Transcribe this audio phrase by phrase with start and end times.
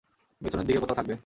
[0.41, 1.15] পেছনের দিকে কোথাও থাকবে।